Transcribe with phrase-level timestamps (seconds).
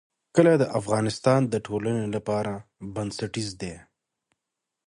[0.35, 2.53] کلي د افغانستان د ټولنې لپاره
[2.93, 3.75] بنسټیز دي.